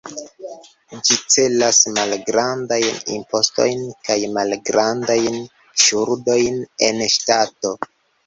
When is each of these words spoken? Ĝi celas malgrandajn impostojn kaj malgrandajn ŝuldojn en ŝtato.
Ĝi 1.07 1.17
celas 1.33 1.81
malgrandajn 1.97 2.95
impostojn 3.17 3.83
kaj 4.09 4.17
malgrandajn 4.39 5.37
ŝuldojn 5.83 6.57
en 6.89 7.05
ŝtato. 7.17 7.77